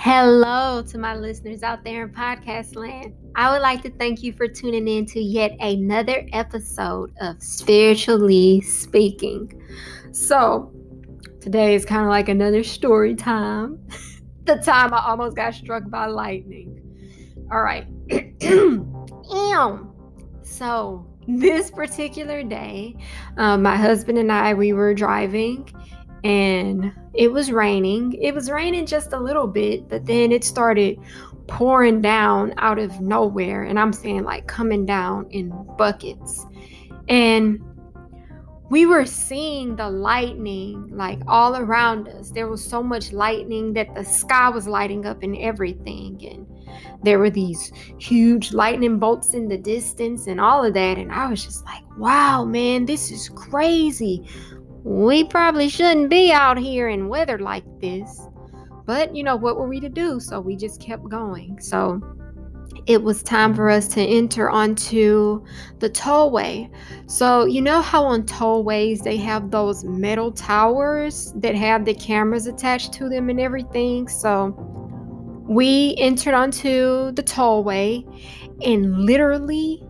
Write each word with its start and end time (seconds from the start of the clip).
Hello 0.00 0.80
to 0.80 0.96
my 0.96 1.16
listeners 1.16 1.64
out 1.64 1.82
there 1.82 2.04
in 2.04 2.10
podcast 2.10 2.76
land. 2.76 3.14
I 3.34 3.50
would 3.50 3.62
like 3.62 3.82
to 3.82 3.90
thank 3.90 4.22
you 4.22 4.32
for 4.32 4.46
tuning 4.46 4.86
in 4.86 5.06
to 5.06 5.20
yet 5.20 5.56
another 5.58 6.24
episode 6.32 7.12
of 7.20 7.42
Spiritually 7.42 8.60
Speaking. 8.60 9.60
So, 10.12 10.72
today 11.40 11.74
is 11.74 11.84
kind 11.84 12.02
of 12.02 12.10
like 12.10 12.28
another 12.28 12.62
story 12.62 13.16
time. 13.16 13.84
the 14.44 14.58
time 14.58 14.94
I 14.94 15.04
almost 15.04 15.34
got 15.34 15.54
struck 15.54 15.90
by 15.90 16.06
lightning. 16.06 16.80
All 17.50 17.60
right. 17.60 17.84
so, 20.44 21.04
this 21.26 21.72
particular 21.72 22.44
day, 22.44 22.94
um, 23.36 23.64
my 23.64 23.74
husband 23.74 24.18
and 24.18 24.30
I, 24.30 24.54
we 24.54 24.72
were 24.72 24.94
driving 24.94 25.68
and 26.24 26.92
it 27.14 27.32
was 27.32 27.52
raining. 27.52 28.14
It 28.14 28.34
was 28.34 28.50
raining 28.50 28.86
just 28.86 29.12
a 29.12 29.18
little 29.18 29.46
bit, 29.46 29.88
but 29.88 30.06
then 30.06 30.32
it 30.32 30.44
started 30.44 30.98
pouring 31.46 32.00
down 32.00 32.54
out 32.58 32.78
of 32.78 33.00
nowhere. 33.00 33.64
And 33.64 33.78
I'm 33.78 33.92
saying, 33.92 34.24
like, 34.24 34.46
coming 34.46 34.86
down 34.86 35.26
in 35.30 35.50
buckets. 35.76 36.46
And 37.08 37.60
we 38.70 38.84
were 38.84 39.06
seeing 39.06 39.76
the 39.76 39.88
lightning 39.88 40.90
like 40.92 41.20
all 41.26 41.56
around 41.56 42.08
us. 42.08 42.30
There 42.30 42.48
was 42.48 42.62
so 42.62 42.82
much 42.82 43.12
lightning 43.12 43.72
that 43.72 43.94
the 43.94 44.04
sky 44.04 44.50
was 44.50 44.68
lighting 44.68 45.06
up 45.06 45.22
and 45.22 45.36
everything. 45.38 46.22
And 46.30 46.46
there 47.02 47.18
were 47.18 47.30
these 47.30 47.72
huge 47.98 48.52
lightning 48.52 48.98
bolts 48.98 49.32
in 49.32 49.48
the 49.48 49.56
distance 49.56 50.26
and 50.26 50.38
all 50.38 50.64
of 50.64 50.74
that. 50.74 50.98
And 50.98 51.10
I 51.10 51.30
was 51.30 51.42
just 51.42 51.64
like, 51.64 51.82
wow, 51.96 52.44
man, 52.44 52.84
this 52.84 53.10
is 53.10 53.30
crazy 53.30 54.28
we 54.84 55.24
probably 55.24 55.68
shouldn't 55.68 56.10
be 56.10 56.32
out 56.32 56.58
here 56.58 56.88
in 56.88 57.08
weather 57.08 57.38
like 57.38 57.64
this. 57.80 58.22
But, 58.86 59.14
you 59.14 59.22
know, 59.22 59.36
what 59.36 59.56
were 59.58 59.68
we 59.68 59.80
to 59.80 59.88
do? 59.88 60.18
So 60.18 60.40
we 60.40 60.56
just 60.56 60.80
kept 60.80 61.08
going. 61.08 61.60
So 61.60 62.00
it 62.86 63.02
was 63.02 63.22
time 63.22 63.54
for 63.54 63.68
us 63.68 63.86
to 63.88 64.00
enter 64.00 64.48
onto 64.48 65.44
the 65.78 65.90
tollway. 65.90 66.70
So, 67.06 67.44
you 67.44 67.60
know 67.60 67.82
how 67.82 68.04
on 68.04 68.22
tollways 68.22 69.02
they 69.02 69.18
have 69.18 69.50
those 69.50 69.84
metal 69.84 70.32
towers 70.32 71.32
that 71.36 71.54
have 71.54 71.84
the 71.84 71.92
cameras 71.92 72.46
attached 72.46 72.94
to 72.94 73.10
them 73.10 73.28
and 73.28 73.38
everything? 73.38 74.08
So, 74.08 74.54
we 75.46 75.96
entered 75.98 76.34
onto 76.34 77.12
the 77.12 77.22
tollway 77.22 78.04
and 78.64 79.04
literally 79.04 79.82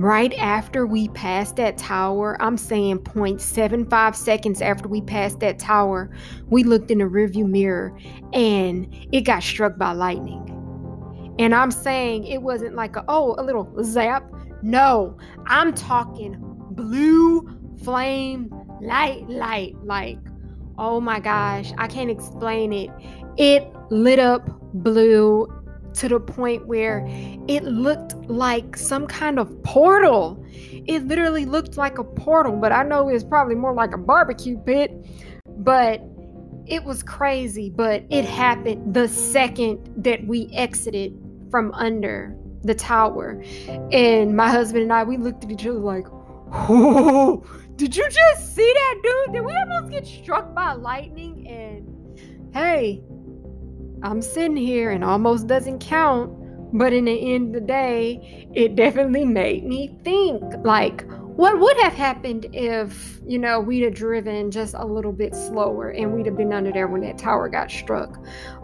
right 0.00 0.32
after 0.38 0.86
we 0.86 1.08
passed 1.08 1.56
that 1.56 1.76
tower, 1.76 2.36
I'm 2.40 2.56
saying 2.56 3.00
0.75 3.00 4.16
seconds 4.16 4.62
after 4.62 4.88
we 4.88 5.02
passed 5.02 5.40
that 5.40 5.58
tower, 5.58 6.10
we 6.48 6.64
looked 6.64 6.90
in 6.90 6.98
the 6.98 7.04
rearview 7.04 7.46
mirror 7.46 7.96
and 8.32 8.88
it 9.12 9.22
got 9.22 9.42
struck 9.42 9.76
by 9.76 9.92
lightning. 9.92 10.46
And 11.38 11.54
I'm 11.54 11.70
saying 11.70 12.24
it 12.24 12.40
wasn't 12.42 12.74
like 12.74 12.96
a, 12.96 13.04
oh, 13.08 13.34
a 13.38 13.42
little 13.42 13.70
zap. 13.84 14.24
No, 14.62 15.18
I'm 15.46 15.74
talking 15.74 16.36
blue 16.70 17.48
flame 17.82 18.50
light, 18.80 19.28
light, 19.28 19.74
like, 19.84 20.18
oh 20.78 21.00
my 21.00 21.20
gosh, 21.20 21.72
I 21.76 21.86
can't 21.86 22.10
explain 22.10 22.72
it. 22.72 22.90
It 23.36 23.70
lit 23.90 24.18
up 24.18 24.48
blue 24.72 25.46
to 25.94 26.08
the 26.08 26.20
point 26.20 26.66
where 26.66 27.04
it 27.48 27.64
looked 27.64 28.14
like 28.28 28.76
some 28.76 29.06
kind 29.06 29.38
of 29.38 29.62
portal. 29.62 30.44
It 30.86 31.06
literally 31.06 31.44
looked 31.44 31.76
like 31.76 31.98
a 31.98 32.04
portal, 32.04 32.56
but 32.56 32.72
I 32.72 32.82
know 32.82 33.08
it's 33.08 33.24
probably 33.24 33.54
more 33.54 33.74
like 33.74 33.94
a 33.94 33.98
barbecue 33.98 34.58
pit. 34.58 34.92
But 35.46 36.00
it 36.66 36.84
was 36.84 37.02
crazy, 37.02 37.70
but 37.70 38.04
it 38.10 38.24
happened 38.24 38.94
the 38.94 39.08
second 39.08 39.92
that 39.96 40.26
we 40.26 40.48
exited 40.52 41.18
from 41.50 41.72
under 41.72 42.36
the 42.62 42.74
tower. 42.74 43.42
And 43.92 44.36
my 44.36 44.48
husband 44.48 44.84
and 44.84 44.92
I, 44.92 45.02
we 45.04 45.16
looked 45.16 45.44
at 45.44 45.50
each 45.50 45.66
other 45.66 45.78
like, 45.78 46.06
oh, 46.52 47.44
did 47.76 47.96
you 47.96 48.08
just 48.08 48.54
see 48.54 48.72
that, 48.72 49.00
dude? 49.02 49.34
Did 49.34 49.44
we 49.44 49.54
almost 49.54 49.90
get 49.90 50.06
struck 50.06 50.54
by 50.54 50.72
lightning? 50.74 51.48
And 51.48 52.54
hey, 52.54 53.02
I'm 54.02 54.22
sitting 54.22 54.56
here 54.56 54.90
and 54.90 55.04
almost 55.04 55.46
doesn't 55.46 55.80
count. 55.80 56.36
But 56.72 56.92
in 56.92 57.06
the 57.06 57.34
end 57.34 57.54
of 57.54 57.62
the 57.62 57.66
day, 57.66 58.48
it 58.54 58.76
definitely 58.76 59.24
made 59.24 59.64
me 59.64 59.98
think 60.04 60.42
like, 60.62 61.04
what 61.36 61.58
would 61.58 61.76
have 61.78 61.94
happened 61.94 62.46
if, 62.52 63.18
you 63.26 63.38
know, 63.38 63.60
we'd 63.60 63.82
have 63.82 63.94
driven 63.94 64.50
just 64.50 64.74
a 64.74 64.84
little 64.84 65.12
bit 65.12 65.34
slower 65.34 65.88
and 65.90 66.12
we'd 66.12 66.26
have 66.26 66.36
been 66.36 66.52
under 66.52 66.70
there 66.70 66.86
when 66.86 67.00
that 67.00 67.18
tower 67.18 67.48
got 67.48 67.70
struck? 67.70 68.18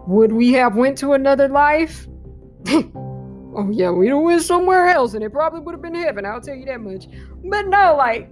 Would 0.06 0.32
we 0.32 0.52
have 0.52 0.76
went 0.76 0.98
to 0.98 1.14
another 1.14 1.48
life? 1.48 2.06
oh 2.68 3.70
yeah, 3.72 3.90
we'd 3.90 4.08
have 4.08 4.18
went 4.18 4.42
somewhere 4.42 4.88
else 4.88 5.14
and 5.14 5.24
it 5.24 5.32
probably 5.32 5.60
would 5.60 5.72
have 5.72 5.82
been 5.82 5.94
heaven, 5.94 6.26
I'll 6.26 6.40
tell 6.40 6.54
you 6.54 6.66
that 6.66 6.80
much. 6.80 7.06
But 7.44 7.66
no, 7.66 7.96
like 7.96 8.30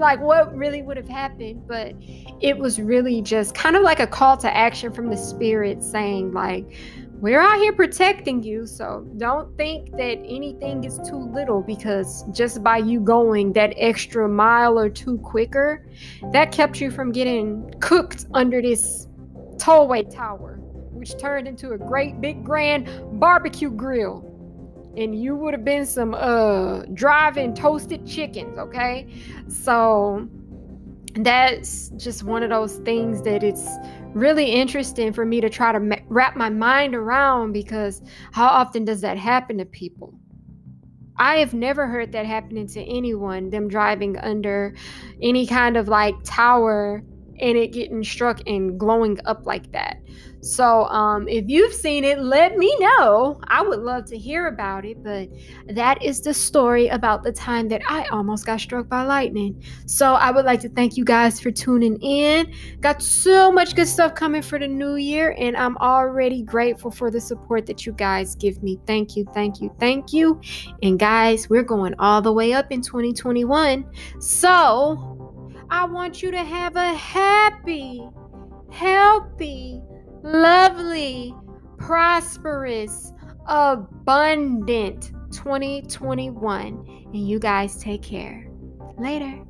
like 0.00 0.20
what 0.20 0.54
really 0.56 0.82
would 0.82 0.96
have 0.96 1.08
happened 1.08 1.62
but 1.68 1.94
it 2.40 2.58
was 2.58 2.80
really 2.80 3.22
just 3.22 3.54
kind 3.54 3.76
of 3.76 3.82
like 3.82 4.00
a 4.00 4.06
call 4.06 4.36
to 4.36 4.54
action 4.56 4.92
from 4.92 5.10
the 5.10 5.16
spirit 5.16 5.82
saying 5.82 6.32
like 6.32 6.66
we're 7.20 7.40
out 7.40 7.58
here 7.58 7.72
protecting 7.72 8.42
you 8.42 8.66
so 8.66 9.06
don't 9.18 9.54
think 9.58 9.90
that 9.92 10.18
anything 10.24 10.82
is 10.84 10.98
too 11.06 11.18
little 11.18 11.60
because 11.62 12.24
just 12.32 12.64
by 12.64 12.78
you 12.78 12.98
going 12.98 13.52
that 13.52 13.74
extra 13.76 14.26
mile 14.26 14.78
or 14.78 14.88
two 14.88 15.18
quicker 15.18 15.86
that 16.32 16.50
kept 16.50 16.80
you 16.80 16.90
from 16.90 17.12
getting 17.12 17.70
cooked 17.80 18.24
under 18.32 18.62
this 18.62 19.06
tollway 19.56 20.08
tower 20.12 20.56
which 20.92 21.16
turned 21.18 21.46
into 21.46 21.72
a 21.72 21.78
great 21.78 22.20
big 22.20 22.42
grand 22.42 22.88
barbecue 23.20 23.70
grill 23.70 24.24
and 24.96 25.20
you 25.20 25.36
would 25.36 25.54
have 25.54 25.64
been 25.64 25.86
some 25.86 26.14
uh 26.14 26.82
driving 26.94 27.54
toasted 27.54 28.06
chickens 28.06 28.58
okay? 28.58 29.06
So 29.48 30.28
that's 31.14 31.88
just 31.96 32.22
one 32.22 32.42
of 32.42 32.50
those 32.50 32.76
things 32.78 33.22
that 33.22 33.42
it's 33.42 33.68
really 34.14 34.50
interesting 34.50 35.12
for 35.12 35.24
me 35.24 35.40
to 35.40 35.50
try 35.50 35.72
to 35.72 35.80
ma- 35.80 35.96
wrap 36.08 36.36
my 36.36 36.48
mind 36.48 36.94
around 36.94 37.52
because 37.52 38.02
how 38.32 38.46
often 38.46 38.84
does 38.84 39.00
that 39.00 39.18
happen 39.18 39.58
to 39.58 39.64
people? 39.64 40.14
I 41.16 41.36
have 41.36 41.52
never 41.52 41.86
heard 41.86 42.12
that 42.12 42.26
happening 42.26 42.66
to 42.68 42.82
anyone, 42.82 43.50
them 43.50 43.68
driving 43.68 44.16
under 44.18 44.74
any 45.20 45.46
kind 45.46 45.76
of 45.76 45.88
like 45.88 46.14
tower 46.24 47.02
and 47.40 47.56
it 47.56 47.72
getting 47.72 48.04
struck 48.04 48.40
and 48.46 48.78
glowing 48.78 49.18
up 49.24 49.46
like 49.46 49.70
that. 49.72 49.98
So, 50.42 50.84
um, 50.86 51.28
if 51.28 51.44
you've 51.48 51.74
seen 51.74 52.02
it, 52.02 52.18
let 52.20 52.56
me 52.56 52.74
know. 52.80 53.38
I 53.48 53.62
would 53.62 53.80
love 53.80 54.06
to 54.06 54.16
hear 54.16 54.46
about 54.46 54.86
it. 54.86 55.02
But 55.02 55.28
that 55.68 56.02
is 56.02 56.22
the 56.22 56.32
story 56.32 56.88
about 56.88 57.22
the 57.22 57.32
time 57.32 57.68
that 57.68 57.82
I 57.86 58.04
almost 58.06 58.46
got 58.46 58.60
struck 58.60 58.88
by 58.88 59.02
lightning. 59.02 59.62
So, 59.86 60.14
I 60.14 60.30
would 60.30 60.46
like 60.46 60.60
to 60.60 60.70
thank 60.70 60.96
you 60.96 61.04
guys 61.04 61.40
for 61.40 61.50
tuning 61.50 62.00
in. 62.00 62.52
Got 62.80 63.02
so 63.02 63.52
much 63.52 63.76
good 63.76 63.86
stuff 63.86 64.14
coming 64.14 64.40
for 64.40 64.58
the 64.58 64.66
new 64.66 64.94
year, 64.94 65.34
and 65.38 65.56
I'm 65.56 65.76
already 65.76 66.42
grateful 66.42 66.90
for 66.90 67.10
the 67.10 67.20
support 67.20 67.66
that 67.66 67.84
you 67.84 67.92
guys 67.92 68.34
give 68.34 68.62
me. 68.62 68.80
Thank 68.86 69.16
you, 69.16 69.26
thank 69.34 69.60
you, 69.60 69.74
thank 69.78 70.14
you. 70.14 70.40
And 70.82 70.98
guys, 70.98 71.50
we're 71.50 71.62
going 71.62 71.94
all 71.98 72.22
the 72.22 72.32
way 72.32 72.54
up 72.54 72.72
in 72.72 72.80
2021. 72.80 73.84
So, 74.20 75.09
I 75.70 75.84
want 75.84 76.20
you 76.22 76.32
to 76.32 76.42
have 76.42 76.74
a 76.74 76.94
happy, 76.94 78.02
healthy, 78.72 79.80
lovely, 80.22 81.34
prosperous, 81.78 83.12
abundant 83.46 85.12
2021. 85.32 87.06
And 87.12 87.28
you 87.28 87.38
guys 87.38 87.76
take 87.76 88.02
care. 88.02 88.50
Later. 88.98 89.44